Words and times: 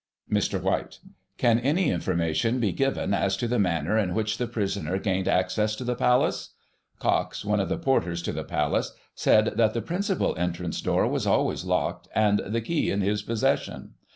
Mr. 0.33 0.59
White: 0.59 0.97
Can 1.37 1.59
any 1.59 1.91
information 1.91 2.59
be 2.59 2.71
given 2.71 3.13
as 3.13 3.37
to 3.37 3.47
the 3.47 3.59
manner 3.59 3.99
in 3.99 4.15
which 4.15 4.39
the 4.39 4.47
prisoner 4.47 4.97
gained 4.97 5.27
access 5.27 5.75
to 5.75 5.83
the 5.83 5.93
Palace? 5.93 6.55
Cox, 6.97 7.45
one 7.45 7.59
of 7.59 7.69
the 7.69 7.77
porters 7.77 8.23
to 8.23 8.31
the 8.31 8.43
Palace, 8.43 8.93
said 9.13 9.53
that 9.57 9.75
the 9.75 9.81
principal 9.83 10.35
entrance 10.39 10.81
door 10.81 11.07
was 11.07 11.27
always 11.27 11.65
locked, 11.65 12.07
and 12.15 12.41
the 12.47 12.61
key 12.61 12.89
in 12.89 13.01
his 13.01 13.21
possession. 13.21 13.93